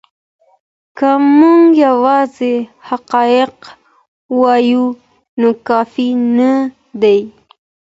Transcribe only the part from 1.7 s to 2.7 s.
یوازې